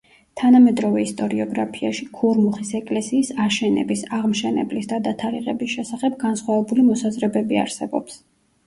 თანამედროვე 0.41 1.03
ისტორიოგრაფიაში 1.07 2.07
ქურმუხის 2.21 2.73
ეკლესიის 2.81 3.29
აშენების, 3.45 4.03
აღმშენებლის 4.21 4.93
და 4.95 5.03
დათარიღების 5.11 5.79
შესახებ 5.79 6.19
განსხვავებული 6.27 6.89
მოსაზრებები 6.91 7.67
არსებობს. 7.69 8.21